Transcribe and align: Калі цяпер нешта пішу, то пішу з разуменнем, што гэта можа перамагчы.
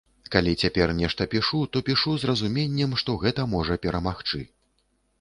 Калі 0.35 0.53
цяпер 0.63 0.93
нешта 1.01 1.27
пішу, 1.33 1.61
то 1.77 1.85
пішу 1.91 2.15
з 2.23 2.31
разуменнем, 2.33 2.99
што 3.05 3.19
гэта 3.27 3.49
можа 3.55 3.81
перамагчы. 3.89 4.47